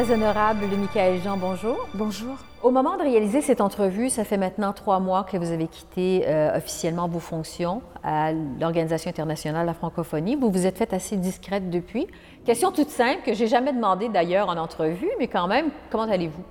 [0.00, 1.88] Très honorable Michael Jean, bonjour.
[1.92, 2.36] Bonjour.
[2.62, 6.22] Au moment de réaliser cette entrevue, ça fait maintenant trois mois que vous avez quitté
[6.28, 10.36] euh, officiellement vos fonctions à l'Organisation internationale de la francophonie.
[10.36, 12.06] Vous vous êtes faite assez discrète depuis.
[12.44, 16.44] Question toute simple que j'ai jamais demandé d'ailleurs en entrevue, mais quand même, comment allez-vous?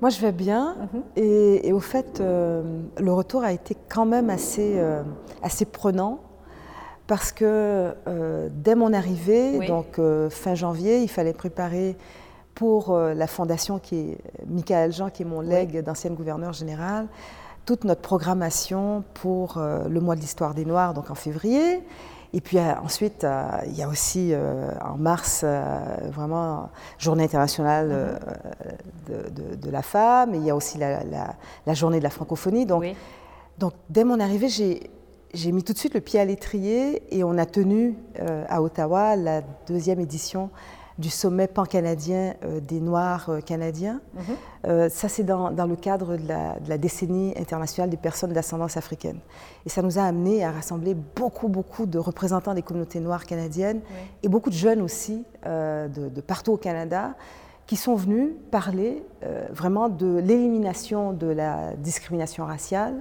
[0.00, 0.74] Moi, je vais bien.
[0.92, 1.02] Mhm.
[1.14, 2.64] et, au fait, euh,
[2.98, 5.04] le retour a été quand même assez, euh,
[5.40, 6.18] assez prenant
[7.06, 7.94] parce que
[8.50, 11.96] dès mon arrivée, donc fin janvier, il fallait préparer
[12.54, 17.08] pour euh, la fondation qui est Michael Jean, qui est mon legs d'ancienne gouverneure générale,
[17.64, 21.80] toute notre programmation pour euh, le mois de l'histoire des Noirs, donc en février.
[22.34, 23.26] Et puis euh, ensuite,
[23.66, 24.32] il y a aussi
[24.82, 25.44] en mars,
[26.08, 28.18] vraiment, Journée internationale
[29.10, 29.60] mm-hmm.
[29.60, 32.64] de, la femme, et il y a aussi la, Journée de la francophonie.
[32.64, 32.84] Donc,
[33.58, 37.36] donc dès mon arrivée, j'ai mis tout de suite le pied à l'étrier et on
[37.36, 37.98] a tenu
[38.48, 40.48] à Ottawa la deuxième édition
[40.98, 44.00] du sommet pan-canadien euh, des Noirs euh, canadiens.
[44.14, 44.22] Mhm.
[44.66, 49.18] Euh, ça, c'est dans, le cadre de la, décennie internationale des personnes d'ascendance africaine.
[49.66, 53.80] Et ça nous a amené à rassembler beaucoup, beaucoup de représentants des communautés noires canadiennes
[54.22, 57.14] et beaucoup de jeunes aussi de, partout au Canada
[57.66, 59.04] qui sont venus parler
[59.50, 62.94] vraiment de l'élimination de la discrimination raciale,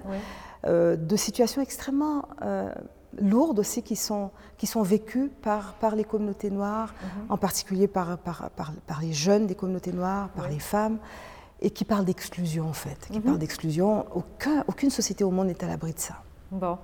[0.68, 2.26] de situations extrêmement
[3.20, 7.26] lourdes aussi qui sont, qui sont vécues par, par les communautés noires, mhm.
[7.30, 11.00] en particulier par, par, par, les jeunes des communautés noires, par les femmes,
[11.62, 13.24] et qui parlent d'exclusion en fait, qui mhm.
[13.24, 14.06] parlent d'exclusion.
[14.16, 16.16] Aucun, aucune société au monde n'est à l'abri de ça.
[16.52, 16.78] Bon.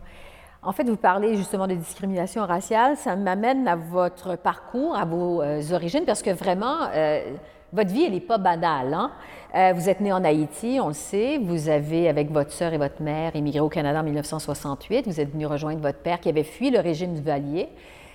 [0.63, 2.97] En fait, vous parlez justement de discrimination raciale.
[2.97, 7.35] Ça m'amène à votre parcours, à vos euh, origines, parce que vraiment, euh,
[7.73, 8.93] votre vie, elle n'est pas banale.
[8.93, 9.11] Hein?
[9.55, 11.37] Euh, vous êtes né en Haïti, on le sait.
[11.37, 15.07] Vous avez, avec votre sœur et votre mère, émigré au Canada en 1968.
[15.07, 17.69] Vous êtes venu rejoindre votre père qui avait fui le régime du Valier.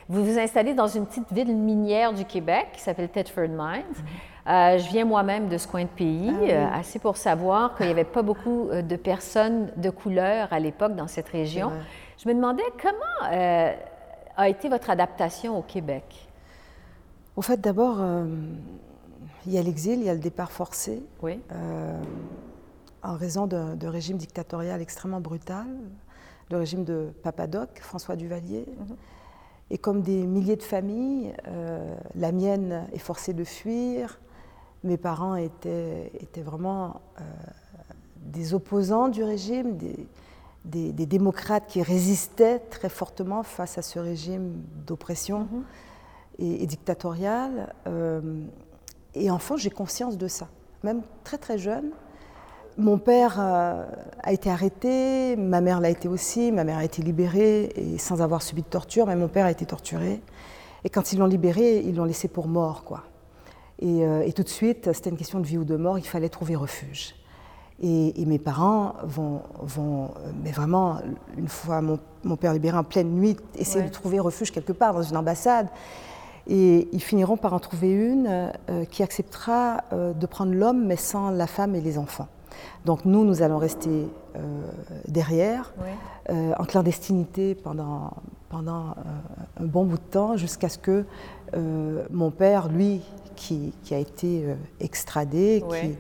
[0.09, 3.83] Vous vous installez dans une petite ville minière du Québec qui s'appelle Thetford Mines.
[4.49, 7.87] Euh, je viens moi-même de ce coin de pays, ah euh, assez pour savoir qu'il
[7.87, 11.71] n'y avait pas beaucoup de personnes de couleur à l'époque dans cette région.
[12.19, 13.31] Je me demandais comment
[14.37, 16.05] a été votre adaptation au Québec?
[17.37, 17.99] Au fait, d'abord,
[19.47, 22.03] il y a l'exil, il y a le départ forcé, euh,
[23.03, 25.67] en raison d'un régime dictatorial extrêmement brutal,
[26.51, 28.67] le régime de Papadoc, François Duvalier.
[28.79, 28.97] Mhm.
[29.71, 34.21] Et comme des milliers de familles, euh, la mienne est forcée de fuir.
[34.85, 37.23] Mes parents étaient, étaient vraiment euh,
[38.17, 40.07] des opposants du régime, des,
[40.65, 45.65] des, démocrates qui résistaient très fortement face à ce régime d'oppression mhm.
[46.39, 47.75] et, et, dictatorial.
[49.15, 50.49] Et enfin, j'ai conscience de ça.
[50.83, 51.91] Même très très jeune,
[52.79, 53.85] mon père euh,
[54.23, 58.23] a été arrêté, ma mère l'a été aussi, ma mère a été libérée et sans
[58.23, 60.23] avoir subi de torture, mais mon père a été torturé.
[60.85, 63.05] Et quand ils l'ont libéré, ils l'ont laissé pour mort, quoi.
[63.79, 66.29] Et, euh, tout de suite, c'était une question de vie ou de mort, il fallait
[66.29, 67.15] trouver refuge.
[67.83, 70.11] Et, mes parents vont, vont,
[70.43, 70.99] mais vraiment,
[71.37, 74.95] une fois mon, mon père libéré en pleine nuit, essayer de trouver refuge quelque part
[74.95, 75.69] dans une ambassade.
[76.49, 78.27] Et ils finiront par en trouver une
[78.69, 82.29] euh, qui acceptera euh, de prendre l'homme, mais sans la femme et les enfants.
[82.85, 84.39] Donc nous, nous allons rester euh,
[85.09, 85.73] derrière,
[86.31, 88.13] en clandestinité pendant,
[88.49, 88.95] pendant
[89.59, 91.05] un bon bout de temps, jusqu'à ce que
[92.11, 93.01] mon père, lui,
[93.35, 94.47] qui, qui a été
[94.81, 95.97] extradé, qui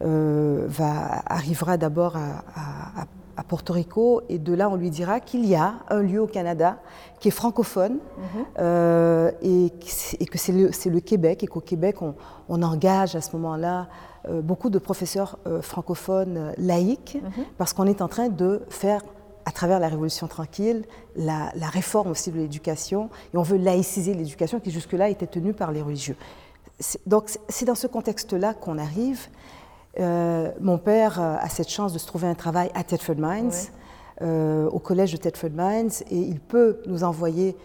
[0.00, 3.06] va, arrivera d'abord à, à à
[3.44, 6.78] Porto Rico et de là on lui dira qu'il y a un lieu au Canada
[7.20, 8.44] qui est francophone mhm.
[8.58, 10.52] euh, et, que c'est
[10.90, 13.88] le, Québec et qu'au Québec on, engage à ce moment-là
[14.28, 17.44] euh, beaucoup de professeurs euh, francophones laïcs mhm.
[17.58, 19.02] parce qu'on est en train de faire
[19.44, 24.12] à travers la Révolution tranquille, la, la réforme aussi de l'éducation, et on veut laïciser
[24.12, 26.16] l'éducation qui jusque-là était tenue par les religieux.
[27.06, 29.28] Donc c'est dans ce contexte-là qu'on arrive,
[29.98, 33.50] euh, mon père euh, a cette chance de se trouver un travail à Thetford Mines,
[34.22, 37.56] euh, au collège de Thetford Mines, et il peut nous envoyer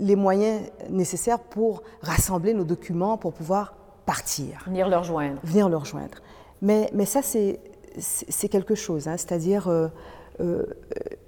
[0.00, 0.60] les moyens
[0.90, 4.64] nécessaires pour rassembler nos documents, pour pouvoir partir.
[4.66, 5.38] Venir leur rejoindre.
[5.44, 6.18] Venir leur rejoindre.
[6.62, 9.70] Mais, mais ça, c'est quelque chose, hein, c'est-à-dire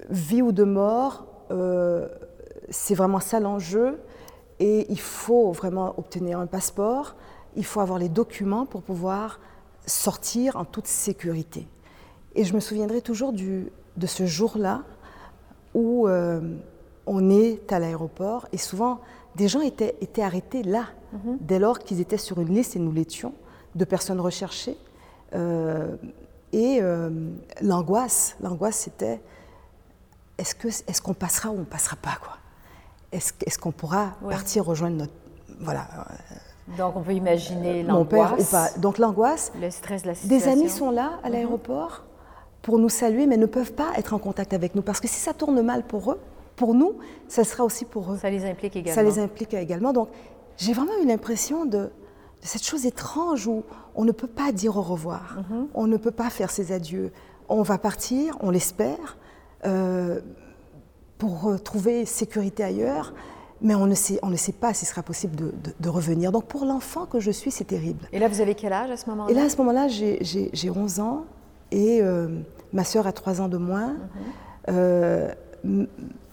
[0.09, 1.27] vie ou de mort,
[2.69, 4.01] c'est vraiment ça l'enjeu,
[4.59, 7.15] et il faut vraiment obtenir un passeport,
[7.55, 9.39] il faut avoir les documents pour pouvoir
[9.85, 11.67] sortir en toute sécurité.
[12.35, 14.83] Et je me souviendrai toujours du, de ce jour-là
[15.73, 16.57] où euh,
[17.05, 18.99] on est à l'aéroport et souvent
[19.35, 21.37] des gens étaient, étaient arrêtés là, mhm.
[21.41, 23.33] dès lors qu'ils étaient sur une liste et nous l'étions,
[23.75, 24.77] de personnes recherchées.
[25.33, 25.95] Euh,
[26.51, 27.09] et euh,
[27.61, 29.21] l'angoisse, l'angoisse c'était
[30.37, 32.37] est-ce qu'on est qu'on passera ou on ne passera pas quoi?
[33.11, 35.13] Est-ce est qu'on pourra partir rejoindre notre...
[35.59, 35.87] Voilà,
[36.77, 38.31] Donc on peut imaginer l'angoisse.
[38.31, 38.69] Mon père ou pas.
[38.77, 39.51] Donc l'angoisse.
[39.59, 40.51] Le stress de la situation.
[40.51, 41.33] Des amis sont là à mhm.
[41.33, 42.03] l'aéroport
[42.61, 44.81] pour nous saluer, mais ne peuvent pas être en contact avec nous.
[44.81, 46.19] Parce que si ça tourne mal pour eux,
[46.55, 46.93] pour nous,
[47.27, 48.17] ça sera aussi pour eux.
[48.17, 48.95] Ça les implique également.
[48.95, 49.93] Ça les implique également.
[49.93, 50.09] Donc
[50.57, 51.89] j'ai vraiment eu l'impression de,
[52.41, 53.63] cette chose étrange où
[53.95, 55.67] on ne peut pas dire au revoir, mhm.
[55.73, 57.11] on ne peut pas faire ses adieux.
[57.49, 59.17] On va partir, on l'espère,
[59.65, 60.21] euh,
[61.17, 63.13] pour trouver sécurité ailleurs,
[63.61, 65.35] mais on ne sait, on ne sait pas s'il sera possible
[65.79, 66.31] de, revenir.
[66.31, 68.07] Donc pour l'enfant que je suis, c'est terrible.
[68.11, 69.31] Et là, vous avez quel âge à ce moment-là?
[69.31, 71.25] Et là, à ce moment-là, j'ai 11 ans
[71.71, 72.27] et euh,
[72.73, 73.93] ma sœur a 3 ans de moins.
[73.93, 73.99] Mhm.
[74.69, 75.33] Euh,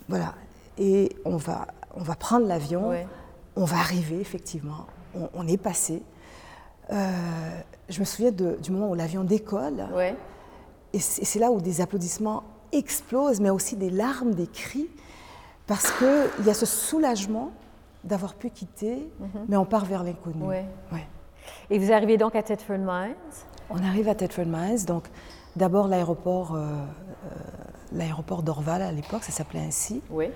[0.09, 0.35] voilà.
[0.79, 2.93] Et on va, on va prendre l'avion,
[3.57, 4.87] on va arriver, effectivement.
[5.35, 6.03] On, est passé.
[6.93, 7.11] Euh,
[7.89, 9.87] je me souviens du moment où l'avion décolle.
[10.95, 14.89] Et c'est là où des applaudissements explosent, mais aussi des larmes, des cris,
[15.69, 17.53] parce qu'il y a ce soulagement
[18.03, 19.47] d'avoir pu quitter, mhm.
[19.49, 20.43] mais on part vers l'inconnu.
[20.43, 20.67] Ouais.
[21.71, 23.15] Et vous arrivez donc à Thetford Mines?
[23.71, 25.05] On arrive à Thetford Mines, donc
[25.55, 27.29] d'abord l'aéroport, euh, euh,
[27.93, 30.03] l'aéroport d'Orval à l'époque, ça s'appelait ainsi.
[30.11, 30.31] Oui.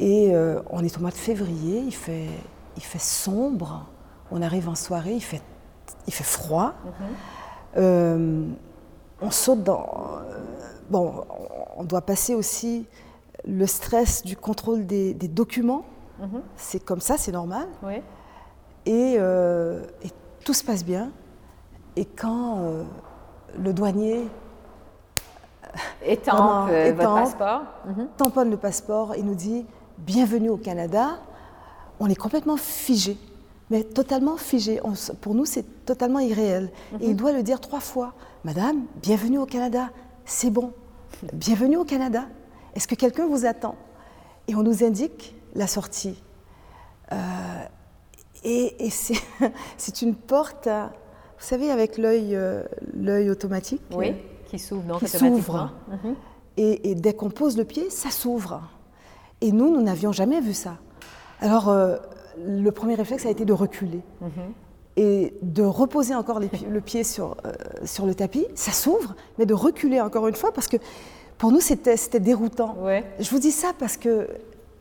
[0.00, 0.32] Et
[0.70, 2.26] on est au mois de février, il fait,
[2.76, 3.86] il fait sombre,
[4.30, 5.42] on arrive en soirée, il fait,
[6.06, 6.72] il fait froid.
[7.76, 8.54] Mhm
[9.24, 9.86] on saute dans.
[10.18, 10.38] Euh,
[10.90, 11.24] bon,
[11.76, 12.86] on doit passer aussi
[13.46, 15.84] le stress du contrôle des, documents.
[16.18, 16.42] Mhm.
[16.56, 17.66] C'est comme ça, c'est normal.
[18.86, 20.10] Euh, et,
[20.44, 21.10] tout se passe bien.
[21.96, 22.84] Et quand euh,
[23.58, 24.26] le douanier
[26.04, 28.08] étampe votre passeport, mhm.
[28.16, 29.64] tamponne le passeport et nous dit
[29.98, 31.18] Bienvenue au Canada,
[32.00, 33.16] on est complètement figé
[33.70, 34.80] mais totalement figé.
[35.20, 36.70] pour nous, c'est totalement irréel.
[37.00, 37.16] Et il mhm.
[37.16, 38.12] doit le dire trois fois.
[38.44, 39.90] Madame, bienvenue au Canada.
[40.26, 40.72] C'est bon.
[41.32, 42.26] Bienvenue au Canada.
[42.74, 43.76] Est-ce que quelqu'un vous attend
[44.48, 46.22] Et on nous indique la sortie?
[47.12, 47.16] Euh,
[48.44, 48.90] et,
[49.76, 52.62] c'est une porte, vous savez, avec l'œil euh,
[52.94, 53.82] l'œil automatique?
[53.92, 54.14] Oui,
[54.46, 55.72] qui s'ouvre qui s'ouvre.
[55.88, 56.14] Mhm.
[56.56, 58.62] Et, dès qu'on pose le pied, ça s'ouvre.
[59.40, 60.78] Et nous, nous n'avions jamais vu ça.
[61.40, 61.96] Alors, euh,
[62.38, 64.02] le premier réflexe a été de reculer.
[64.20, 64.30] Mhm.
[64.96, 67.52] Et de reposer encore le pied sur, euh,
[67.84, 70.76] sur le tapis, ça s'ouvre, mais de reculer encore une fois, parce que
[71.44, 72.74] pour nous, c'était déroutant.
[73.20, 74.30] Je vous dis ça parce que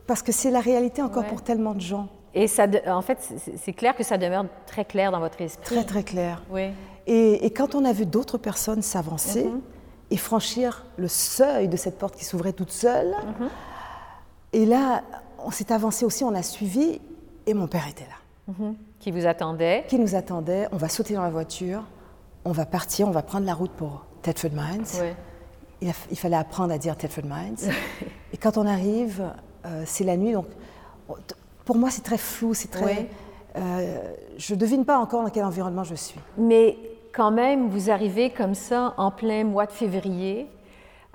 [0.08, 2.08] parce que c'est la réalité encore pour tellement de gens.
[2.34, 3.18] Et ça, en fait,
[3.62, 5.76] c'est clair que ça demeure très clair dans votre esprit.
[5.76, 6.42] Très, très clair.
[6.50, 6.70] Oui.
[7.06, 9.60] Et, quand on a vu d'autres personnes s'avancer mhm.
[10.10, 13.50] et franchir le seuil de cette porte qui s'ouvrait toute seule, mhm.
[14.54, 15.04] et là,
[15.40, 17.02] on s'est avancé aussi, on a suivi,
[17.46, 18.54] et mon père était là.
[18.54, 18.76] Mhm.
[19.00, 20.70] Qui vous attendait Qui nous attendait.
[20.72, 21.84] On va sauter dans la voiture,
[22.46, 24.86] on va partir, on va prendre la route pour Thetford Mines.
[25.84, 27.72] Il, il, fallait apprendre à dire Thetford Mines.
[28.34, 29.24] et quand on arrive,
[29.66, 30.46] euh, c'est la nuit, donc
[31.66, 33.10] pour moi c'est très flou, c'est très.
[33.56, 34.02] Euh,
[34.38, 36.20] je ne devine pas encore dans quel environnement je suis.
[36.38, 36.78] Mais
[37.14, 40.48] quand même, vous arrivez comme ça en plein mois de février.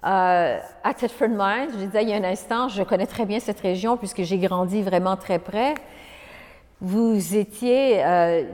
[0.05, 3.41] Euh, à Thetford Mines, je disais il y a un instant, je connais très bien
[3.41, 5.75] cette région puisque j'ai grandi vraiment très près.
[6.81, 8.45] Vous étiez, euh,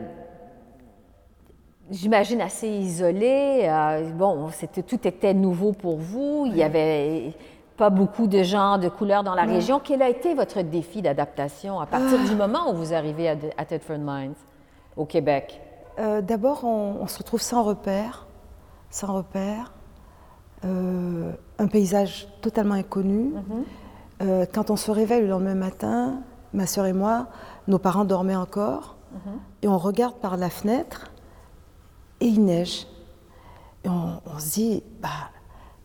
[1.91, 3.63] j'imagine, assez isolé.
[3.65, 4.51] Euh, bon,
[4.87, 6.45] tout était nouveau pour vous.
[6.47, 7.35] Il n'y avait
[7.77, 9.81] pas beaucoup de gens de couleur dans la région.
[9.83, 12.47] Quel a été votre défi d'adaptation à partir du ah.
[12.47, 14.35] moment où vous arrivez à, à Thetford Mines,
[14.97, 15.61] au Québec?
[15.99, 18.27] Euh, d'abord, on, se retrouve sans repère,
[18.91, 19.73] sans repère,
[20.63, 23.35] un paysage totalement inconnu.
[24.21, 24.47] Mm-hmm.
[24.55, 26.23] quand on se réveille le lendemain matin,
[26.55, 27.27] ma sœur et moi,
[27.69, 29.39] nos parents dormaient encore, mhm.
[29.63, 31.11] et on regarde par la fenêtre,
[32.21, 32.87] et il neige.
[33.85, 35.09] Et on, se dit, bah,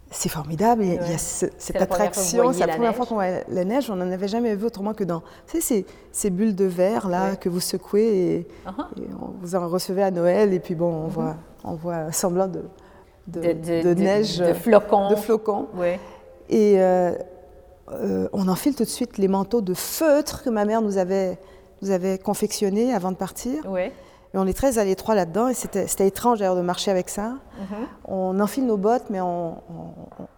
[0.10, 3.90] c'est formidable, il y a cette attraction, c'est la première fois qu'on voit la neige,
[3.90, 7.50] on n'en avait jamais vu autrement que dans ces, ces, bulles de verre là que
[7.50, 9.02] vous secouez uh-huh.
[9.02, 11.10] et, on, vous en recevez à Noël et puis bon, on, mhm.
[11.10, 12.64] voit, on voit semblant de,
[13.28, 15.10] de, neige, de, flocons.
[15.10, 15.68] De flocons.
[16.50, 17.12] Et euh,
[17.92, 21.38] euh, on enfile tout de suite les manteaux de feutre que ma mère nous avait
[21.82, 23.64] vous avez confectionné avant de partir.
[24.34, 27.30] Et on est très à l'étroit là-dedans et c'était étrange d'ailleurs de marcher avec ça.
[27.30, 27.88] Mhm.
[28.06, 29.58] On enfile nos bottes, mais on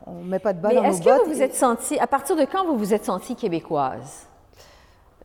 [0.08, 0.94] ne met pas de bas dans nos bottes.
[0.94, 4.28] Est-ce que vous vous êtes sentie, à partir de quand vous vous êtes sentie québécoise?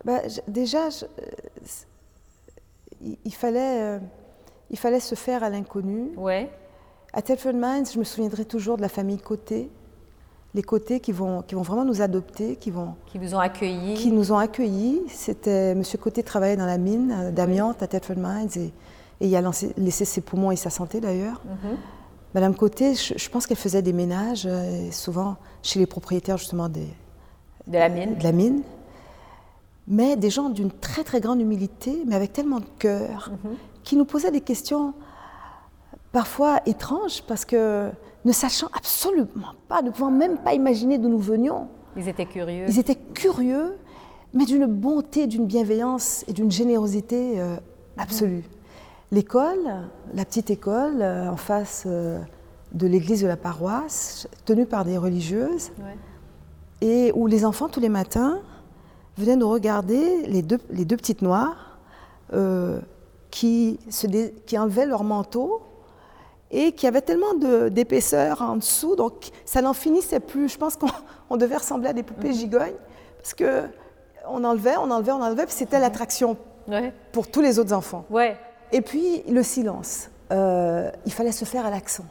[0.05, 1.23] Bah, Déjà, euh,
[3.25, 3.99] il, fallait, euh,
[4.71, 6.13] il fallait se faire à l'inconnu.
[6.17, 6.51] Ouais.
[7.13, 9.71] À Telford Mines, je me souviendrai toujours de la famille Côté
[10.57, 12.95] les côtés qui vont, qui vont vraiment nous adopter, qui vont...
[13.07, 13.95] Qui vous ont accueillis.
[13.95, 15.03] Qui nous ont accueillis.
[15.09, 15.75] C'était...
[15.75, 18.73] Monsieur Côté travaillait dans la mine euh, d'amiante à Thetford Mines et,
[19.21, 19.43] et, il a
[19.77, 21.43] laissé ses poumons et sa santé d'ailleurs.
[21.45, 21.77] Mhm.
[22.35, 26.89] Madame Côté, je, pense qu'elle faisait des ménages, euh, souvent chez les propriétaires justement des,
[27.67, 28.17] de la mine.
[28.17, 28.63] De la mine.
[29.87, 33.57] mais des gens d'une très très grande humilité, mais avec tellement de cœur, mhm.
[33.85, 34.95] qui nous posaient des questions
[36.13, 37.91] parfois étranges parce que
[38.27, 41.69] ne sachant absolument pas, ne pouvant même pas imaginer d'où nous venions.
[41.97, 42.65] Ils étaient curieux.
[42.69, 43.77] Ils étaient curieux,
[44.35, 47.57] mais d'une bonté, d'une bienveillance et d'une générosité euh,
[47.97, 48.43] absolue.
[49.13, 52.19] L'école, la petite école euh, en face euh,
[52.73, 55.71] de l'église de la paroisse, tenue par des religieuses,
[56.81, 58.41] et où les enfants, tous les matins,
[59.17, 61.79] venaient nous regarder, les deux, les deux petites noires,
[63.31, 64.09] qui, se
[64.47, 65.63] qui enlevaient leur manteau
[66.51, 67.35] et qui avaient tellement
[67.71, 70.49] d'épaisseur en dessous, donc ça n'en finissait plus.
[70.49, 72.35] Je pense qu'on devait ressembler à des poupées mhm.
[72.35, 72.77] gigognes,
[73.19, 73.65] parce que
[74.29, 76.37] on enlevait, on enlevait, on enlevait, puis c'était l'attraction
[77.13, 78.05] pour tous les autres enfants.
[78.11, 78.37] Ouais.
[78.73, 80.11] Et puis le silence.
[80.33, 82.05] Euh, il fallait se faire à l'accent.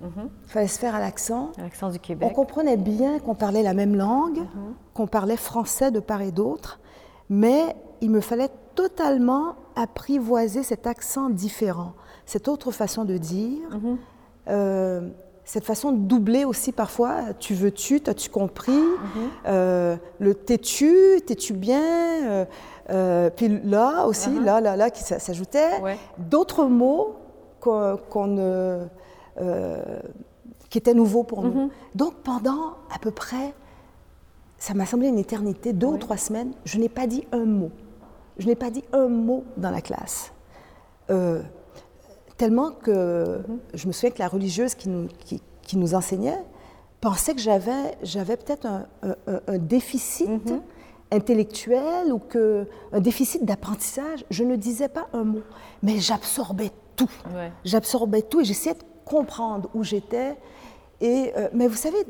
[0.00, 0.30] Mhm.
[0.44, 1.50] Il fallait se faire à l'accent.
[1.58, 2.28] L'accent du Québec.
[2.30, 4.74] On comprenait bien qu'on parlait la même langue, mhm.
[4.94, 6.78] qu'on parlait français de part et d'autre,
[7.28, 11.92] mais il me fallait totalement apprivoiser cet accent différent,
[12.26, 13.68] cette autre façon de dire.
[13.70, 13.98] Mhm.
[14.48, 15.08] Euh,
[15.44, 19.30] cette façon de doubler aussi parfois, tu veux-tu, t'as-tu compris, mhm.
[19.46, 22.46] euh, le t'es-tu, t'es-tu bien,
[22.90, 24.44] euh, puis là aussi, uh-huh.
[24.44, 25.80] là, là, là, qui s'ajoutait,
[26.18, 27.16] d'autres mots
[27.60, 27.98] qu'on,
[30.68, 31.62] qui étaient nouveaux pour nous.
[31.62, 31.70] Mhm.
[31.94, 33.54] Donc pendant à peu près,
[34.58, 37.70] ça m'a semblé une éternité, deux ou trois semaines, je n'ai pas dit un mot.
[38.38, 40.32] Je n'ai pas dit un mot dans la classe.
[42.36, 43.40] Tellement que
[43.74, 46.38] je me souviens que la religieuse qui nous, qui, nous enseignait
[47.00, 50.62] pensait que j'avais, j'avais peut-être un, déficit mhm.
[51.10, 54.24] intellectuel ou que, un déficit d'apprentissage.
[54.30, 55.42] Je ne disais pas un mot,
[55.82, 57.10] mais j'absorbais tout.
[57.64, 60.36] J'absorbais tout et j'essayais de comprendre où j'étais.
[61.00, 62.04] Et, euh, mais vous savez,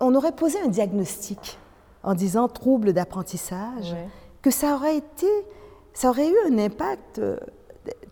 [0.00, 1.58] on aurait posé un diagnostic
[2.02, 3.94] en disant trouble d'apprentissage,
[4.42, 5.28] que ça aurait été,
[5.94, 7.36] ça aurait eu un impact euh,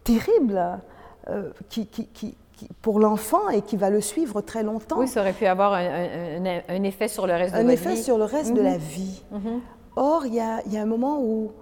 [0.04, 0.80] terrible
[1.28, 2.37] euh, qui, qui,
[2.82, 4.99] pour l'enfant et qui va le suivre très longtemps.
[4.99, 7.68] Oui, ça aurait pu avoir un, effet sur le reste de la vie.
[7.68, 8.78] Un effet sur le reste de la mhm.
[8.78, 9.22] vie.
[9.32, 9.60] Mhm.
[9.96, 11.52] Or, il y, a, un moment où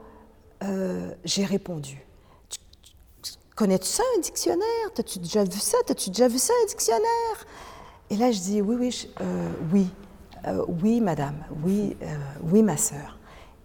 [0.62, 2.04] euh, j'ai répondu.
[3.56, 4.92] Connais-tu ça, un dictionnaire?
[4.94, 5.78] T'as-tu déjà vu ça?
[5.86, 7.46] T'as-tu déjà vu ça, un dictionnaire?
[8.10, 9.08] Et là, je dis oui, oui,
[9.72, 9.86] oui,
[10.82, 11.96] oui, madame, oui,
[12.42, 13.17] oui, ma sœur.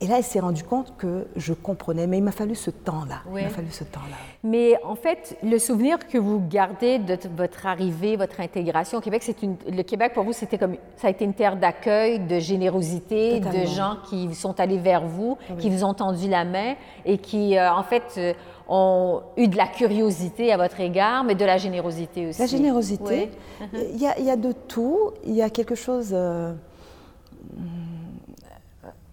[0.03, 3.21] Et là, elle s'est rendue compte que je comprenais, mais il m'a fallu ce temps-là.
[3.27, 4.17] Il m'a fallu ce temps-là.
[4.43, 9.23] Mais en fait, le souvenir que vous gardez de votre arrivée, votre intégration au Québec,
[9.23, 12.37] c'est une, le Québec pour vous, c'était comme ça a été une terre d'accueil, de
[12.39, 16.73] générosité, de gens qui sont allés vers vous, qui vous ont tendu la main
[17.05, 18.33] et qui, euh, en fait, euh,
[18.67, 22.41] ont eu de la curiosité à votre égard, mais de la générosité aussi.
[22.41, 23.31] La générosité.
[23.71, 25.11] Il, y a, il, y a, de tout.
[25.25, 26.09] Il y a quelque chose.
[26.11, 26.51] Euh,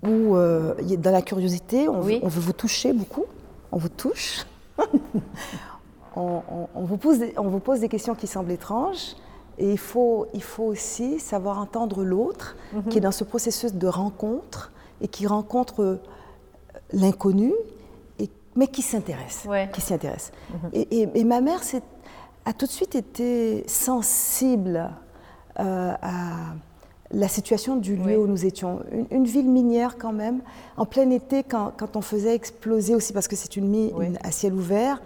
[0.02, 3.24] où euh, dans la curiosité, on, veut, vous toucher beaucoup,
[3.72, 4.46] on vous touche,
[6.16, 6.42] on,
[6.74, 9.16] vous pose des, on, vous pose des, questions qui semblent étranges,
[9.58, 12.84] et il faut, il faut aussi savoir entendre l'autre, mhm.
[12.84, 16.00] qui est dans ce processus de rencontre, et qui rencontre euh,
[16.92, 17.52] l'inconnu,
[18.56, 19.46] mais qui s'intéresse.
[19.72, 20.32] Qui s'intéresse.
[20.50, 20.70] Mhm.
[21.14, 21.60] et, ma mère
[22.44, 24.90] a tout de suite été sensible
[25.58, 26.54] euh, à
[27.12, 28.80] la situation du lieu où nous étions.
[29.10, 30.42] Une, ville minière quand même,
[30.76, 34.54] en plein été, quand, on faisait exploser aussi, parce que c'est une mine à ciel
[34.54, 35.00] ouvert,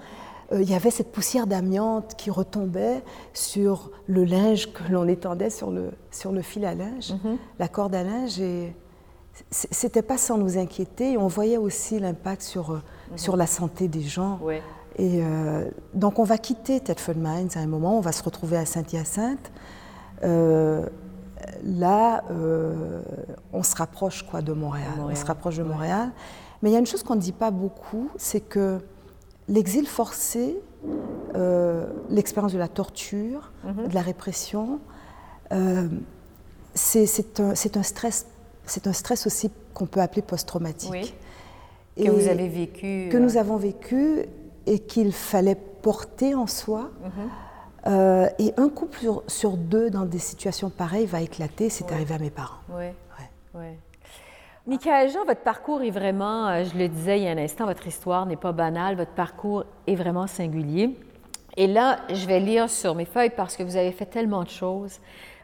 [0.52, 5.48] euh, il y avait cette poussière d'amiante qui retombait sur le linge que l'on étendait
[5.48, 7.38] sur le, sur le fil à linge, mhm.
[7.58, 8.38] la corde à linge.
[8.40, 8.74] Et
[9.50, 11.16] c'était pas sans nous inquiéter.
[11.16, 12.82] on voyait aussi l'impact sur, euh,
[13.12, 13.18] mhm.
[13.18, 14.38] sur la santé des gens.
[14.96, 18.58] Et euh, donc on va quitter Thetford Mines à un moment, on va se retrouver
[18.58, 19.50] à Saint-Hyacinthe
[21.64, 23.02] là, euh,
[23.52, 24.92] on se rapproche quoi, de Montréal.
[24.98, 26.10] On se rapproche de Montréal.
[26.62, 28.78] Mais il y a une chose qu'on ne dit pas beaucoup, c'est que
[29.48, 30.56] l'exil forcé,
[31.34, 33.88] euh, l'expérience de la torture, mhm.
[33.88, 34.80] de la répression,
[35.52, 35.88] euh,
[36.74, 38.26] c'est un, un, stress,
[38.66, 40.90] c'est un stress aussi qu'on peut appeler post-traumatique.
[40.90, 41.14] Oui.
[41.96, 43.08] Que vous avez vécu.
[43.12, 44.24] Que nous avons vécu
[44.66, 46.90] et qu'il fallait porter en soi.
[47.02, 47.30] Mhm.
[47.86, 51.68] Euh, et un couple sur, deux dans des situations pareilles va éclater.
[51.68, 52.60] C'est arrivé à mes parents.
[52.70, 52.86] Oui.
[53.54, 53.78] Ouais.
[54.66, 57.66] Michael Jean, votre parcours est vraiment, euh, je le disais il y a un instant,
[57.66, 60.98] votre histoire n'est pas banale, votre parcours est vraiment singulier.
[61.56, 64.48] Et là, je vais lire sur mes feuilles parce que vous avez fait tellement de
[64.48, 64.98] choses.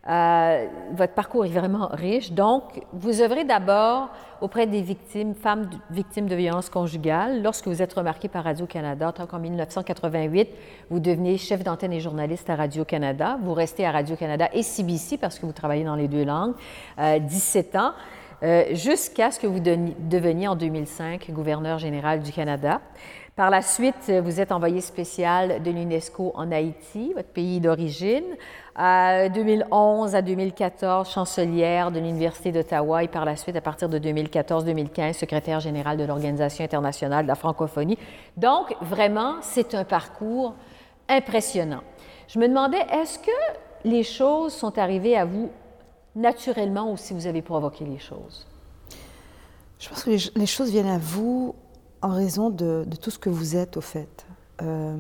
[0.09, 2.33] Euh, votre parcours est vraiment riche.
[2.33, 2.62] Donc,
[2.93, 4.09] vous œuvrez d'abord
[4.40, 7.43] auprès des victimes, femmes victimes de violences conjugales.
[7.43, 10.49] Lorsque vous êtes remarqué par Radio-Canada, tant qu'en 1988,
[10.88, 13.38] vous devenez chef d'antenne et journaliste à Radio-Canada.
[13.43, 16.55] Vous restez à Radio-Canada et CBC parce que vous travaillez dans les deux langues,
[16.99, 17.93] 17 euh, ans.
[18.75, 22.81] jusqu'à ce que vous deveniez en 2005 gouverneur général du Canada.
[23.37, 28.25] Par la suite, vous êtes envoyé spécial de l'UNESCO en Haïti, votre pays d'origine.
[28.75, 33.99] À 2011 à 2014, chancelière de l'Université d'Ottawa et par la suite, à partir de
[33.99, 37.99] 2014-2015, secrétaire générale de l'Organisation internationale de la francophonie.
[38.37, 40.55] Donc, vraiment, c'est un parcours
[41.09, 41.83] impressionnant.
[42.29, 43.31] Je me demandais, est-ce que
[43.85, 45.51] les choses sont arrivées à vous
[46.15, 48.47] naturellement ou si vous avez provoqué les choses?
[49.79, 51.55] Je pense que les, choses viennent à vous
[52.02, 54.26] en raison de, tout ce que vous êtes, au fait.
[54.62, 54.97] Euh,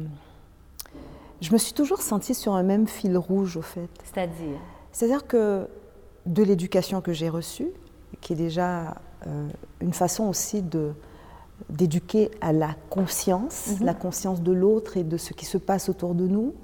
[1.40, 3.88] je me suis toujours sentie sur un même fil rouge, au fait.
[4.04, 4.58] C'est-à-dire?
[4.92, 5.66] C'est-à-dire que
[6.26, 7.68] de l'éducation que j'ai reçue,
[8.20, 9.48] qui est déjà euh,
[9.80, 10.92] une façon aussi de
[11.68, 13.86] d'éduquer à la conscience, mhm.
[13.86, 16.54] la conscience de l'autre et de ce qui se passe autour de nous,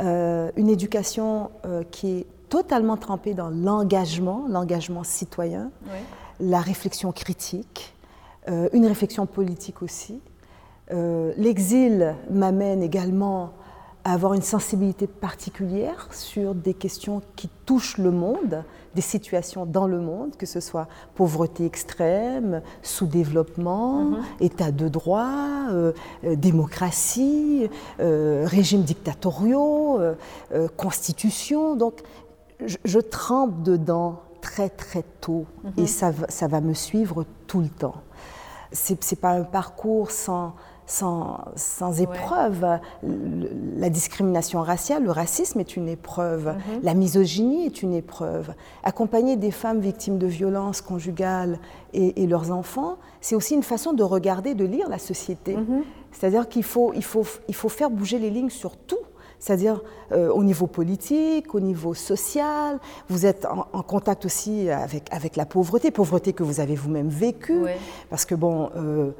[0.00, 1.50] euh, une éducation
[1.90, 5.70] qui est totalement trempée dans l'engagement, l'engagement citoyen,
[6.40, 7.94] la réflexion critique,
[8.48, 10.20] une réflexion politique aussi.
[10.92, 13.52] Euh, l'exil m'amène également
[14.04, 18.62] à avoir une sensibilité particulière sur des questions qui touchent le monde,
[18.94, 20.86] des situations dans le monde, que ce soit
[21.16, 24.18] pauvreté extrême, sous-développement, mhm.
[24.38, 25.26] état de droit,
[25.70, 29.98] euh, démocratie, régimes dictatoriaux,
[30.76, 31.74] constitution.
[31.74, 32.00] Donc
[32.64, 35.86] je, je, trempe dedans très très tôt et mhm.
[35.88, 38.02] ça, ça va me suivre tout le temps
[38.76, 40.54] c'est pas un parcours sans,
[40.86, 42.78] sans, sans épreuve.
[43.76, 46.46] La discrimination raciale, le racisme est une épreuve.
[46.46, 46.80] Mhm.
[46.82, 48.54] La misogynie est une épreuve.
[48.84, 51.58] Accompagner des femmes victimes de violences conjugales
[51.92, 55.56] et, leurs enfants, c'est aussi une façon de regarder, de lire la société.
[55.56, 55.82] Mhm.
[56.12, 58.96] C'est-à-dire qu'il faut, il faut, il faut faire bouger les lignes sur tout
[59.38, 59.80] c'est-à-dire
[60.12, 62.78] euh, au niveau politique, au niveau social.
[63.08, 67.62] Vous êtes en, contact aussi avec, avec la pauvreté, pauvreté que vous avez vous-même vécue,
[68.10, 69.10] parce que bon, euh, euh,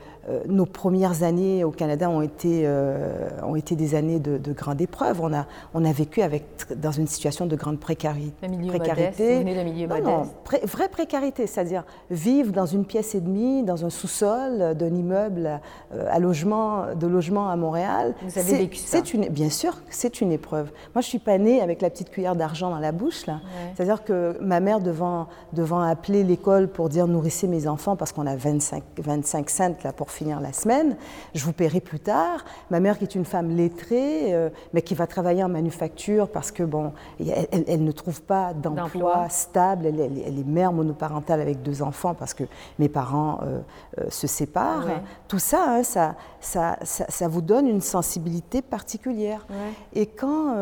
[0.49, 4.81] nos premières années au Canada ont été, euh, ont été des années de, de grande
[4.81, 5.21] épreuve.
[5.21, 6.45] On a, on a vécu avec,
[6.77, 8.35] dans une situation de grande précarité.
[8.45, 9.45] Un milieu précarité.
[9.45, 10.07] Modeste, milieu modeste.
[10.07, 10.23] Non,
[10.65, 15.61] vraie précarité, c'est-à-dire vivre dans une pièce et demie, dans un sous-sol d'un immeuble
[15.95, 18.15] euh, à logement, de logement à Montréal.
[18.23, 20.73] Vous avez vécu ça une, Bien sûr, c'est une épreuve.
[20.95, 23.27] Moi, je suis pas née avec la petite cuillère d'argent dans la bouche.
[23.27, 23.41] là.
[23.75, 28.27] C'est-à-dire que ma mère, devant, devant appeler l'école pour dire nourrissez mes enfants parce qu'on
[28.27, 30.97] a 25, 25 cents là, pour finir la semaine,
[31.35, 32.45] je vous paierai plus tard.
[32.71, 36.51] Ma mère qui est une femme lettrée, euh, mais qui va travailler en manufacture parce
[36.51, 39.87] que bon, elle, ne trouve pas d'emploi stable.
[39.87, 40.01] Elle,
[40.39, 42.45] est mère monoparentale avec deux enfants parce que
[42.79, 43.61] mes parents euh,
[43.99, 44.87] euh, se séparent.
[45.29, 49.47] Tout ça, hein, ça, ça, ça, vous donne une sensibilité particulière.
[49.95, 50.57] Et quand,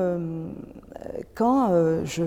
[1.35, 1.69] quand
[2.05, 2.25] je,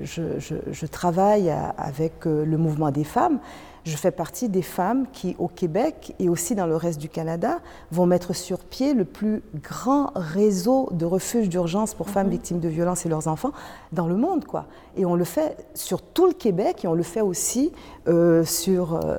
[0.00, 3.40] je, je, travaille avec le mouvement des femmes,
[3.88, 7.58] je fais partie des femmes qui, au Québec et aussi dans le reste du Canada,
[7.90, 12.32] vont mettre sur pied le plus grand réseau de refuges d'urgence pour femmes mhm.
[12.32, 13.52] victimes de violences et leurs enfants
[13.92, 14.44] dans le monde.
[14.44, 14.66] Quoi.
[14.96, 17.72] Et on le fait sur tout le Québec et on le fait aussi
[18.08, 18.94] euh, sur...
[18.94, 19.16] Euh,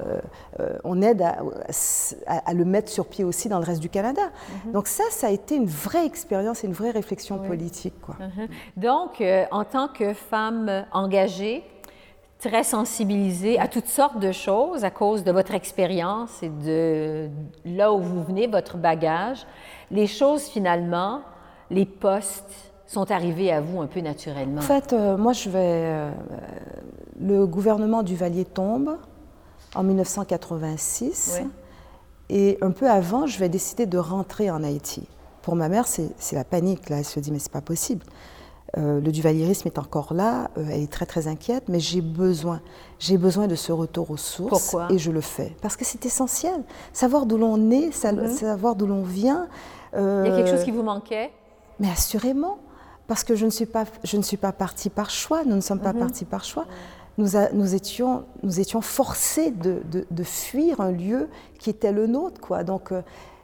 [0.60, 4.22] euh, on aide à, le mettre sur pied aussi dans le reste du Canada.
[4.66, 4.72] Mhm.
[4.74, 8.00] Donc ça, ça a été une vraie expérience et une vraie réflexion politique.
[8.02, 8.16] Quoi.
[8.20, 8.48] Mhm.
[8.78, 11.64] Donc, en tant que femme engagée,
[12.40, 17.30] très sensibilisé à toutes sortes de choses à cause de votre expérience et de
[17.66, 19.46] là où vous venez, votre bagage.
[19.92, 21.22] Les choses, finalement,
[21.70, 24.60] les postes sont arrivés à vous un peu naturellement.
[24.60, 25.60] En fait, euh, moi, je vais.
[25.60, 26.12] Euh,
[27.22, 28.98] le gouvernement du Valier tombe
[29.76, 31.42] en 1986.
[32.30, 35.04] Et un peu avant, je vais décider de rentrer en Haïti.
[35.42, 36.90] Pour ma mère, c'est la panique.
[36.90, 38.06] Là, elle se dit, mais c'est pas possible.
[38.78, 42.62] Euh, le duvalierisme est encore là, euh, elle est très très inquiète, mais j'ai besoin,
[43.00, 44.88] j'ai besoin de ce retour aux sources Pourquoi?
[44.92, 48.28] et je le fais parce que c'est essentiel, savoir d'où l'on est, mhm.
[48.28, 49.48] savoir d'où l'on vient.
[49.96, 51.32] Euh, Il y a quelque chose qui vous manquait?
[51.80, 52.60] Mais assurément,
[53.08, 55.62] parce que je ne suis pas, je ne suis pas partie par choix, nous ne
[55.62, 56.00] sommes pas mhm.
[56.00, 56.66] partis par choix.
[57.18, 61.28] Nous, nous, étions, nous étions forcés de, de, de, fuir un lieu
[61.58, 62.64] qui était le nôtre, quoi.
[62.64, 62.94] Donc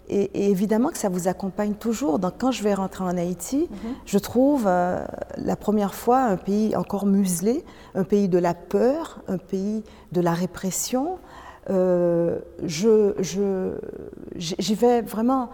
[0.10, 2.20] et, évidemment que ça vous accompagne toujours.
[2.20, 3.94] Donc quand je vais rentrer en Haïti, mhm.
[4.06, 5.06] je trouve euh,
[5.38, 7.63] la première fois un pays encore muselé,
[7.96, 11.18] un pays de la peur, un pays de la répression.
[11.70, 13.13] Euh, je,
[14.36, 15.50] j'y vais vraiment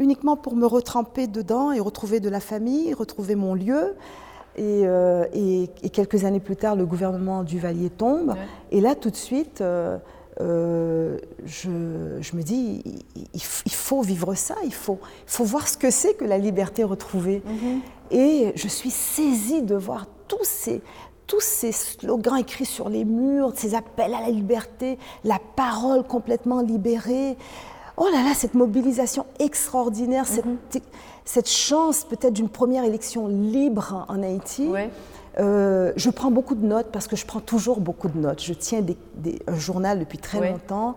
[0.00, 3.94] uniquement pour me retremper dedans et retrouver de la famille, retrouver mon lieu.
[4.56, 8.34] Et, euh, et, quelques années plus tard, le gouvernement Duvalier tombe.
[8.72, 9.62] Et là, tout de suite,
[10.40, 12.82] euh, je, me dis,
[13.34, 17.42] il, faut vivre ça, il faut, faut voir ce que c'est que la liberté retrouvée.
[17.44, 17.80] Mhm.
[18.10, 20.80] Et je suis saisie de voir tous ces,
[21.26, 26.62] tous ces slogans écrits sur les murs, ces appels à la liberté, la parole complètement
[26.62, 27.36] libérée.
[27.96, 31.44] Oh là là, cette mobilisation extraordinaire, cette, mhm.
[31.44, 34.68] chance peut-être d'une première élection libre en Haïti.
[35.38, 38.42] Euh, je prends beaucoup de notes parce que je prends toujours beaucoup de notes.
[38.42, 38.84] Je tiens
[39.46, 40.96] un journal depuis très longtemps.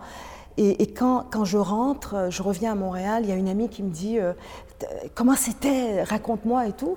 [0.57, 3.81] Et, quand, quand, je rentre, je reviens à Montréal, il y a une amie qui
[3.81, 4.33] me dit euh,
[5.15, 6.95] Comment c'était Raconte-moi et tout.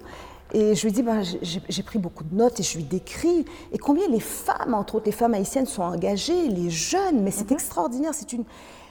[0.53, 3.44] Et je lui dis ben, J'ai pris beaucoup de notes et je lui décris.
[3.72, 7.51] Et combien les femmes, entre autres les femmes haïtiennes, sont engagées, les jeunes, mais c'est
[7.51, 7.57] mhm.
[7.57, 8.12] extraordinaire.
[8.14, 8.44] C'est une,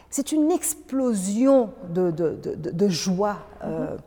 [0.09, 3.97] c'est une explosion de, de, de, joie euh, mhm.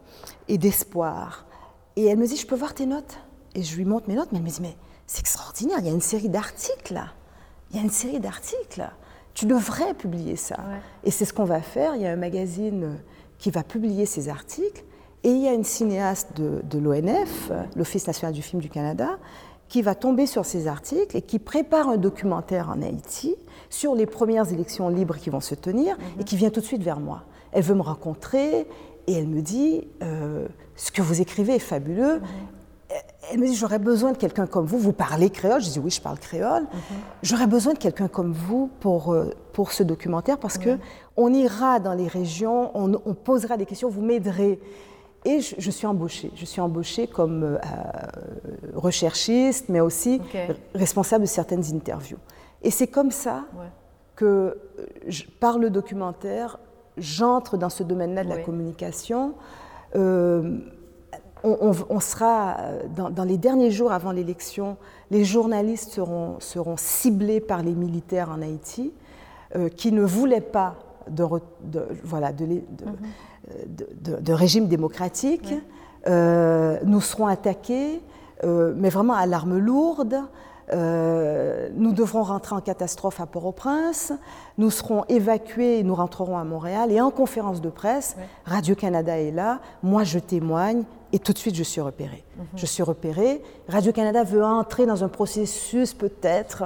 [0.49, 1.47] et d'espoir.
[1.95, 3.19] Et elle me dit Je peux voir tes notes?
[3.55, 5.91] Et je lui montre mes notes, mais elle me dit Mais c'est extraordinaire, il y
[5.91, 7.13] a une série d'articles là.
[7.71, 8.83] Il y a une série d'articles
[9.39, 10.57] tu devrais publier ça.
[11.05, 11.95] Et c'est ce qu'on va faire.
[11.95, 12.99] Il y a un magazine
[13.39, 14.83] qui va publier ces articles.
[15.23, 19.17] Et il y a une cinéaste de, l'ONF, l'Office national du film du Canada,
[19.69, 23.37] qui va tomber sur ces articles et qui prépare un documentaire en Haïti
[23.71, 26.83] sur les premières élections libres qui vont se tenir et qui vient tout de suite
[26.83, 27.23] vers moi.
[27.53, 28.67] Elle veut me rencontrer
[29.07, 32.21] et elle me dit euh, Ce que vous écrivez est fabuleux
[33.31, 34.79] elle me dit J'aurais besoin de quelqu'un comme vous.
[34.79, 36.63] Vous parlez créole Je dis Oui, je parle créole.
[36.63, 36.97] Mhm.
[37.23, 40.79] J'aurais besoin de quelqu'un comme vous pour, euh, pour ce documentaire parce que
[41.17, 44.61] on ira dans les régions, on, posera des questions, vous m'aiderez.
[45.25, 46.31] Et je, suis embauchée.
[46.37, 47.59] Je suis embauchée comme euh,
[48.75, 50.21] recherchiste, mais aussi
[50.75, 52.19] responsable de certaines interviews.
[52.63, 53.45] Et c'est comme ça
[54.15, 54.57] que,
[55.41, 56.59] par le documentaire,
[56.97, 59.35] j'entre dans ce domaine-là de la communication.
[59.97, 60.59] Euh,
[61.45, 64.77] on, sera, euh, dans, les derniers jours avant l'élection,
[65.11, 68.93] les journalistes seront, seront, ciblés par les militaires en Haïti
[69.57, 70.77] euh, qui ne voulaient pas
[71.09, 71.25] de,
[72.05, 75.55] voilà, de, euh, de, régime démocratique.
[76.07, 78.03] nous serons attaqués,
[78.45, 80.17] mais vraiment à l'arme lourde.
[80.73, 84.13] Euh, nous devrons rentrer en catastrophe à Port-au-Prince,
[84.59, 86.93] nous serons évacués, nous rentrerons à Montréal.
[86.93, 90.85] Et en conférence de presse, Radio-Canada est là, moi je témoigne.
[91.13, 92.25] Et tout de suite je suis repérée.
[92.37, 92.45] Mhm.
[92.57, 96.65] Je suis repérée, Radio-Canada veut entrer dans un processus peut-être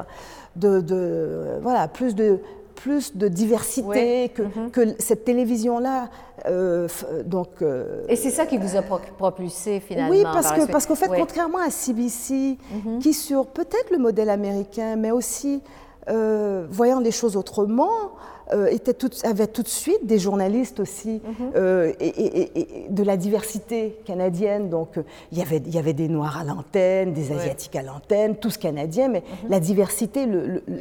[0.56, 2.40] de, de, voilà, plus de
[2.74, 4.70] plus de diversité, que, mhm.
[4.70, 6.08] que, cette télévision-là.
[6.46, 6.88] Euh,
[7.24, 10.94] donc, euh, Et c'est ça qui vous a propulsé finalement Oui, parce qu'en parce qu'en
[10.94, 12.98] fait, contrairement à CBC, mhm.
[12.98, 15.62] qui sur peut-être le modèle américain, mais aussi
[16.08, 18.12] euh, voyant les choses autrement,
[18.52, 21.52] euh, était tout, avait tout de suite des journalistes aussi mhm.
[21.56, 24.68] euh, et, de la diversité canadienne.
[24.68, 24.98] Donc
[25.30, 28.56] il, y avait, il y avait des Noirs à l'antenne, des Asiatiques à l'antenne, tous
[28.56, 29.50] canadiens, mais mhm.
[29.50, 30.26] la diversité,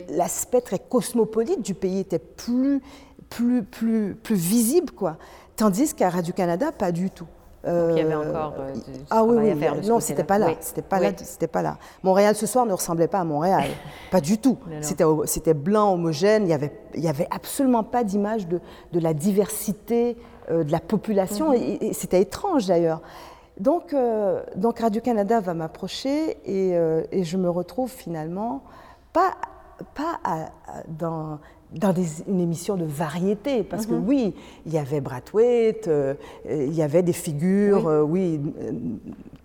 [0.10, 2.82] l'aspect très cosmopolite du pays était plus,
[3.30, 4.92] plus, plus, plus visible.
[4.92, 5.18] Quoi.
[5.56, 7.28] Tandis qu'à Radio-Canada, pas du tout.
[7.64, 10.40] Donc, il y avait encore euh, du ah, oui, oui, à faire non, c'était pas
[10.40, 10.50] là.
[10.62, 11.12] C'était pas là.
[11.16, 11.78] C'était pas là.
[12.02, 13.66] Montréal ce soir ne ressemblait pas à Montréal,
[14.12, 14.58] pas du tout.
[14.82, 16.44] C'était blanc, homogène.
[16.44, 18.60] Il y avait, il y avait absolument pas d'image de,
[18.94, 20.18] de, la diversité
[20.50, 21.50] euh, de la population.
[21.50, 21.78] Mhm.
[21.82, 23.02] Et, c'était étrange d'ailleurs.
[23.60, 26.72] Donc, euh, donc Radio Canada va m'approcher et,
[27.12, 28.64] et, je me retrouve finalement
[29.14, 29.34] pas
[29.96, 30.20] pas
[30.88, 31.40] dans
[31.72, 31.94] dans
[32.28, 34.08] une émission de variété, parce que mhm.
[34.08, 38.42] oui, il y avait Brathwaite, euh, il y avait des figures, oui,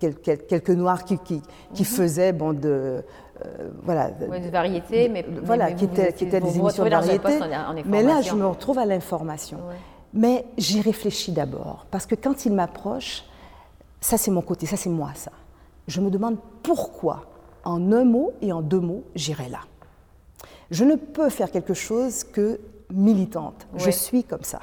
[0.03, 0.11] euh,
[0.49, 1.41] quelques noirs qui, qui,
[1.73, 1.89] qui mhm.
[1.89, 3.03] faisaient bon, de,
[3.45, 7.39] euh, voilà, de, variété, mais, voilà, qui, étaient, qui étaient des émissions de variété.
[7.85, 9.59] mais là, je me retrouve à l'information.
[10.13, 13.25] Mais j'y réfléchis d'abord, parce que quand il m'approche,
[14.01, 15.33] ça c'est mon côté, ça c'est moi, ça.
[15.87, 17.27] Je me demande pourquoi,
[17.65, 19.61] en un mot et en deux mots, j'irai là.
[20.71, 22.61] Je ne peux faire quelque chose que
[22.93, 23.67] militante.
[23.77, 24.61] Je suis comme ça.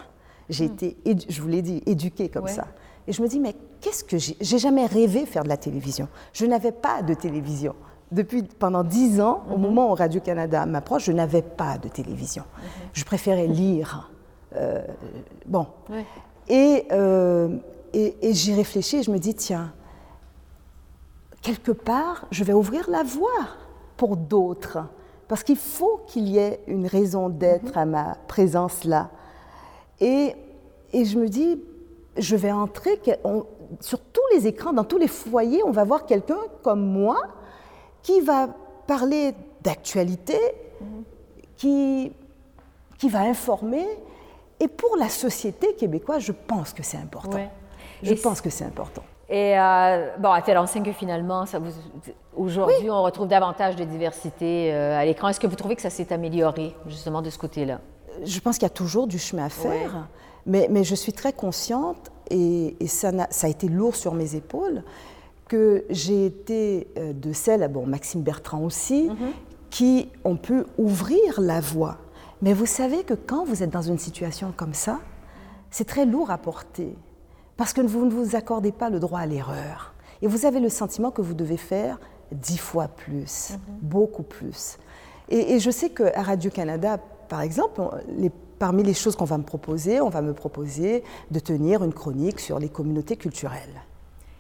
[0.49, 0.73] J'ai hmm.
[0.73, 0.97] été,
[1.29, 2.67] je vous l'ai dit, éduquée comme ça.
[3.07, 6.07] Et je me dis, mais qu'est-ce que j'ai J'ai jamais rêvé faire de la télévision.
[6.31, 7.75] Je n'avais pas de télévision.
[8.11, 9.61] Depuis, pendant dix ans, au mhm.
[9.61, 12.43] moment où Radio-Canada m'approche, je n'avais pas de télévision.
[12.93, 14.11] Je préférais lire.
[14.55, 14.85] Euh,
[15.45, 15.67] bon.
[16.51, 17.57] Euh,
[17.93, 19.73] et, et j'y réfléchis et je me dis, tiens,
[21.41, 23.47] quelque part, je vais ouvrir la voie
[23.97, 24.79] pour d'autres.
[25.33, 29.09] Parce qu'il faut qu'il y ait une raison d'être à ma présence là.
[29.99, 30.35] Et,
[30.91, 31.59] et, je me dis,
[32.15, 33.01] je vais entrer
[33.79, 37.17] sur tous les écrans, dans tous les foyers, on va voir quelqu'un comme moi
[38.03, 38.47] qui va
[38.85, 40.37] parler d'actualité,
[41.57, 42.11] qui,
[42.99, 43.87] qui va informer.
[44.59, 47.39] Et pour la société québécoise, je pense que c'est important.
[48.03, 49.03] Je pense que c'est important.
[49.33, 51.45] Et euh, bon, à enseigne que finalement,
[52.37, 55.27] aujourd'hui, on retrouve davantage de diversité euh, à l'écran.
[55.27, 57.81] Est-ce que vous trouvez que ça s'est amélioré, justement, de ce côté-là?
[58.23, 60.07] Je pense qu'il y a toujours du chemin à faire,
[60.45, 64.35] mais, mais, je suis très consciente, et, ça, a, ça, a, été lourd sur mes
[64.35, 64.83] épaules,
[65.47, 69.31] que j'ai été euh, de celles, bon, Maxime Bertrand aussi, mhm.
[69.71, 71.97] qui ont pu ouvrir la voie.
[72.43, 74.99] Mais vous savez que quand vous êtes dans une situation comme ça,
[75.71, 76.95] c'est très lourd à porter,
[77.57, 79.93] parce que vous ne vous accordez pas le droit à l'erreur.
[80.21, 81.99] Et vous avez le sentiment que vous devez faire
[82.31, 83.59] dix fois plus, mhm.
[83.81, 84.77] beaucoup plus.
[85.29, 87.81] Et, je sais qu'à Radio-Canada, par exemple,
[88.59, 92.39] parmi les choses qu'on va me proposer, on va me proposer de tenir une chronique
[92.39, 93.83] sur les communautés culturelles.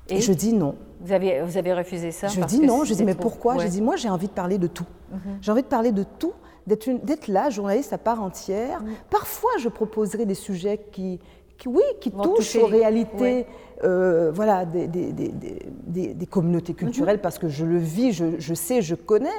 [0.09, 0.75] Et, je dis non.
[1.01, 2.83] Vous avez, vous avez refusé ça Je dis non.
[2.83, 3.57] Je dis mais pourquoi?
[3.57, 4.85] Je dis moi j'ai envie de parler de tout.
[5.11, 5.19] Mhm.
[5.41, 6.33] J'ai envie de parler de tout,
[6.67, 8.81] d'être là, journaliste à part entière.
[8.81, 8.93] Mhm.
[9.09, 11.19] Parfois je proposerai des sujets qui,
[11.67, 13.45] oui, qui touchent aux réalités
[13.83, 17.21] euh, voilà, des, des, communautés culturelles, mhm.
[17.21, 19.29] parce que je le vis, je, sais, je connais,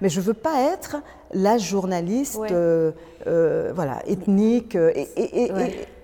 [0.00, 0.96] mais je ne veux pas être
[1.32, 2.90] la journaliste euh,
[3.28, 4.74] euh, voilà, ethnique.
[4.74, 5.08] Et,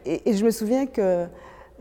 [0.05, 1.27] et, je me souviens que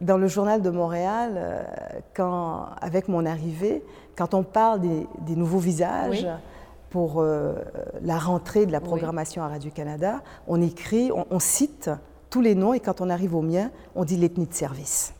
[0.02, 1.68] dans le journal de Montréal,
[2.16, 3.84] quand, avec mon arrivée,
[4.16, 6.28] quand on parle des, nouveaux visages,
[6.90, 7.24] pour
[8.02, 11.92] la rentrée de la programmation à Radio-Canada, on écrit, on cite
[12.30, 15.14] tous les noms et quand on arrive au mien, on dit l'ethnie de service.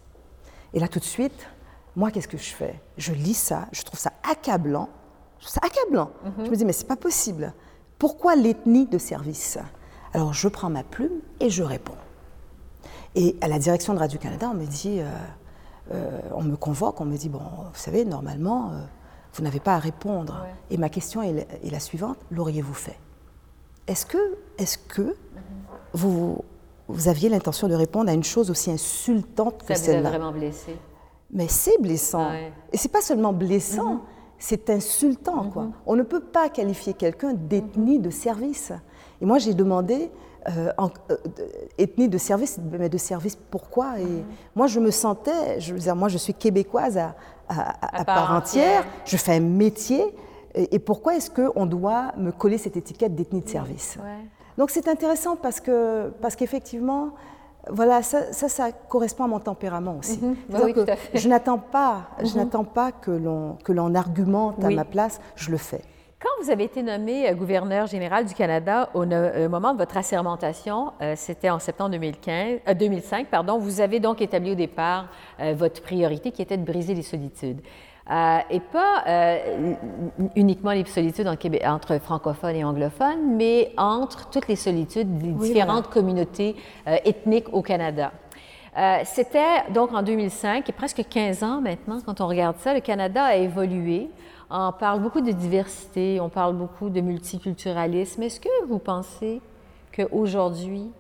[0.74, 1.48] Et là, tout de suite,
[1.96, 2.80] moi, qu'est-ce que je fais?
[2.98, 4.90] Je lis ça, je trouve ça accablant.
[5.40, 6.12] Je trouve ça accablant.
[6.24, 6.46] Mhm.
[6.46, 7.54] Je me dis, mais c'est pas possible.
[7.98, 9.58] Pourquoi l'ethnie de service?
[10.14, 11.98] Alors, je prends ma plume et je réponds.
[13.16, 15.10] Et à la direction de Radio-Canada, on me dit, euh,
[15.94, 18.82] euh, on me convoque, on me dit, bon, vous savez, normalement, euh,
[19.34, 20.46] vous n'avez pas à répondre.
[20.70, 23.00] Et ma question est, la suivante, l'auriez-vous fait?
[23.88, 25.14] Est-ce que, est que mhm.
[25.94, 26.44] vous
[26.88, 30.04] vous aviez l'intention de répondre à une chose aussi insultante que celle-là.
[30.04, 30.76] Ça vous a vraiment blessé.
[31.32, 32.32] Mais c'est blessant.
[32.32, 34.00] Et Et c'est pas seulement blessant, mhm.
[34.40, 35.50] c'est insultant.
[35.50, 35.64] quoi.
[35.64, 35.72] Mhm.
[35.86, 38.72] On ne peut pas qualifier quelqu'un d'ethnie de service.
[39.22, 40.12] Et moi, j'ai demandé
[40.50, 41.16] euh, euh,
[41.78, 44.24] ethnie de service, mais de service pourquoi Et
[44.56, 47.16] moi, je me sentais, je veux dire, moi, je suis québécoise à,
[47.50, 50.04] à, part, entière, je fais un métier,
[50.54, 53.98] et, pourquoi est-ce qu'on doit me coller cette étiquette d'ethnie de service?
[54.58, 57.12] Donc c'est intéressant parce que parce qu'effectivement,
[57.70, 60.20] voilà, ça, ça, correspond à mon tempérament aussi.
[60.22, 60.36] Mhm.
[60.64, 60.98] oui, à.
[61.14, 62.38] Je n'attends pas, je mhm.
[62.38, 65.20] n'attends pas que l'on que l'on argumente à ma place.
[65.36, 65.82] Je le fais.
[66.20, 70.94] Quand vous avez été nommé euh, gouverneur général du Canada au, moment de votre assermentation,
[71.00, 75.80] euh, c'était en septembre 2015, 2005, pardon, vous avez donc établi au départ euh, votre
[75.84, 77.62] priorité qui était de briser les solitudes.
[78.10, 79.74] Euh, et pas euh,
[80.38, 86.56] uniquement les solitudes entre francophones et anglophones, mais entre toutes les solitudes des différentes communautés
[86.88, 88.12] euh, ethniques au Canada.
[89.06, 93.24] C'était donc en 2005, et presque 15 ans maintenant, quand on regarde ça, le Canada
[93.24, 94.08] a évolué.
[94.52, 98.22] On parle beaucoup de diversité, on parle beaucoup de multiculturalisme.
[98.22, 99.42] Est-ce que vous pensez
[99.96, 100.92] qu'aujourd'hui,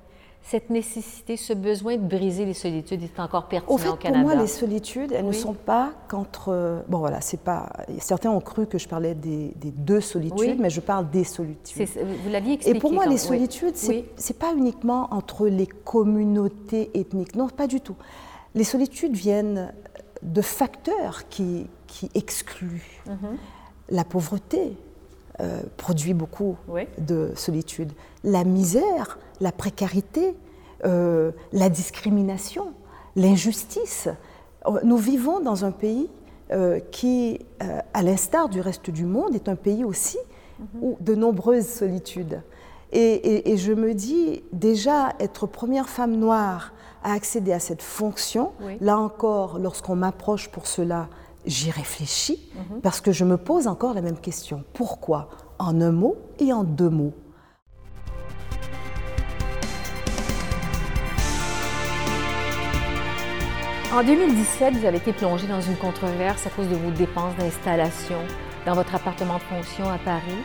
[0.49, 4.21] cette nécessité, ce besoin de briser les solitudes est encore pertinent au, fait, au Canada.
[4.21, 6.83] Pour moi, les solitudes, elles ne sont pas qu'entre.
[6.87, 7.69] Bon, voilà, c'est pas.
[7.99, 11.89] Certains ont cru que je parlais des, deux solitudes, mais je parle des solitudes.
[12.23, 12.77] Vous l'aviez expliqué.
[12.77, 17.35] Et pour moi, les solitudes, c'est n'est pas uniquement entre les communautés ethniques.
[17.35, 17.95] Non, pas du tout.
[18.55, 19.73] Les solitudes viennent
[20.23, 23.01] de facteurs qui, qui excluent.
[23.05, 23.37] Mhm.
[23.89, 24.77] La pauvreté,
[25.39, 26.55] euh, produit beaucoup
[26.97, 27.91] de solitude.
[28.23, 30.35] La misère, la précarité,
[30.85, 32.73] euh, la discrimination,
[33.15, 34.09] l'injustice.
[34.83, 36.09] Nous vivons dans un pays
[36.51, 37.39] euh, qui,
[37.93, 40.17] à l'instar du reste du monde, est un pays aussi
[40.59, 40.65] mhm.
[40.81, 42.41] où de nombreuses solitudes.
[42.93, 46.71] Et, je me dis, déjà, être première femme noire
[47.03, 51.09] à accéder à cette fonction, là encore, lorsqu'on m'approche pour cela,
[51.45, 52.81] j'y réfléchis mhm.
[52.81, 54.63] parce que je me pose encore la même question.
[54.73, 55.29] Pourquoi?
[55.59, 57.13] En un mot et en deux mots.
[63.93, 68.17] En 2017, vous avez été plongé dans une controverse à cause de vos dépenses d'installation
[68.65, 70.43] dans votre appartement de fonction à Paris.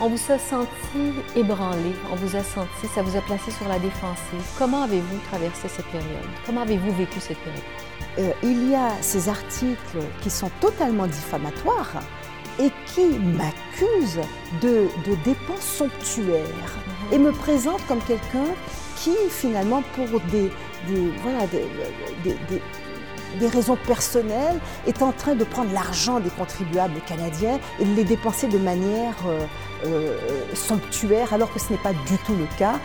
[0.00, 3.80] On vous a senti ébranlé, on vous a senti, ça vous a placé sur la
[3.80, 4.40] défensive.
[4.56, 6.28] Comment avez-vous traversé cette période?
[6.46, 7.62] Comment avez-vous vécu cette période?
[8.20, 12.02] Euh, il y a ces articles qui sont totalement diffamatoires
[12.60, 14.22] et qui m'accusent
[14.62, 14.86] de,
[15.24, 16.76] dépenses somptuaires
[17.10, 17.14] mhm.
[17.14, 18.46] et me présentent comme quelqu'un
[18.96, 20.50] qui, finalement, pour des,
[21.22, 21.46] voilà,
[22.24, 28.04] des, raisons personnelles, est en train de prendre l'argent des contribuables canadiens et de les
[28.04, 29.44] dépenser de manière euh,
[29.84, 30.16] euh,
[30.54, 32.78] somptuaire, alors que ce n'est pas du tout le cas.